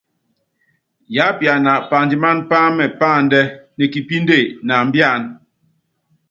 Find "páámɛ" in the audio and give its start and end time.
2.49-2.85